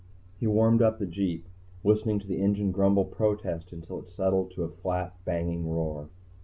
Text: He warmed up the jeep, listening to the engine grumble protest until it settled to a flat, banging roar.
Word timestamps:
He 0.39 0.47
warmed 0.47 0.81
up 0.81 0.97
the 0.97 1.05
jeep, 1.05 1.45
listening 1.83 2.17
to 2.21 2.27
the 2.27 2.41
engine 2.41 2.71
grumble 2.71 3.05
protest 3.05 3.71
until 3.71 3.99
it 3.99 4.09
settled 4.09 4.49
to 4.53 4.63
a 4.63 4.67
flat, 4.71 5.13
banging 5.25 5.69
roar. 5.71 6.09